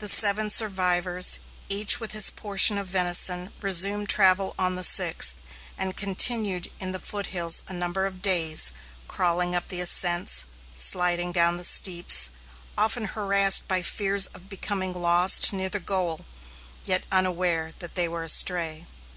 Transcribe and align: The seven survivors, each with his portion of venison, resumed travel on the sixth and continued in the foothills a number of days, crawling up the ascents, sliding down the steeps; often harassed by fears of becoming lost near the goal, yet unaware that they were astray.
The 0.00 0.08
seven 0.08 0.50
survivors, 0.50 1.38
each 1.68 2.00
with 2.00 2.10
his 2.10 2.30
portion 2.30 2.76
of 2.78 2.88
venison, 2.88 3.52
resumed 3.60 4.08
travel 4.08 4.56
on 4.58 4.74
the 4.74 4.82
sixth 4.82 5.36
and 5.78 5.96
continued 5.96 6.68
in 6.80 6.90
the 6.90 6.98
foothills 6.98 7.62
a 7.68 7.72
number 7.72 8.04
of 8.04 8.22
days, 8.22 8.72
crawling 9.06 9.54
up 9.54 9.68
the 9.68 9.80
ascents, 9.80 10.46
sliding 10.74 11.30
down 11.30 11.58
the 11.58 11.62
steeps; 11.64 12.30
often 12.76 13.04
harassed 13.04 13.68
by 13.68 13.82
fears 13.82 14.26
of 14.34 14.48
becoming 14.48 14.92
lost 14.94 15.52
near 15.52 15.68
the 15.68 15.78
goal, 15.78 16.24
yet 16.84 17.04
unaware 17.12 17.72
that 17.78 17.94
they 17.94 18.08
were 18.08 18.24
astray. 18.24 18.88